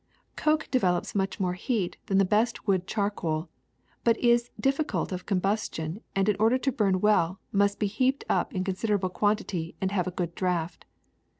[0.35, 3.49] Coke develops much more heat than the best wood charcoal,
[4.03, 8.51] but is difficult of combustion and in order to burn well must be heaped up
[8.55, 10.85] in con siderable quantity and have a good draft.